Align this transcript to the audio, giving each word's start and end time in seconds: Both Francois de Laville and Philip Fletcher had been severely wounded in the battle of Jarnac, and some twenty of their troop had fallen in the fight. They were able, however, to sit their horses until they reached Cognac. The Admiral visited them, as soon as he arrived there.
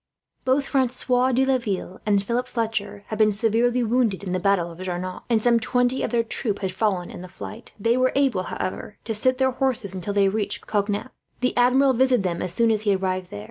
Both 0.45 0.65
Francois 0.65 1.31
de 1.31 1.45
Laville 1.45 2.01
and 2.07 2.23
Philip 2.23 2.47
Fletcher 2.47 3.03
had 3.09 3.19
been 3.19 3.31
severely 3.31 3.83
wounded 3.83 4.23
in 4.23 4.31
the 4.33 4.39
battle 4.39 4.71
of 4.71 4.79
Jarnac, 4.79 5.21
and 5.29 5.39
some 5.39 5.59
twenty 5.59 6.01
of 6.01 6.09
their 6.09 6.23
troop 6.23 6.57
had 6.57 6.71
fallen 6.71 7.11
in 7.11 7.21
the 7.21 7.27
fight. 7.27 7.71
They 7.79 7.95
were 7.97 8.11
able, 8.15 8.41
however, 8.49 8.97
to 9.05 9.13
sit 9.13 9.37
their 9.37 9.51
horses 9.51 9.93
until 9.93 10.15
they 10.15 10.27
reached 10.27 10.65
Cognac. 10.65 11.11
The 11.41 11.55
Admiral 11.55 11.93
visited 11.93 12.23
them, 12.23 12.41
as 12.41 12.51
soon 12.51 12.71
as 12.71 12.81
he 12.81 12.95
arrived 12.95 13.29
there. 13.29 13.39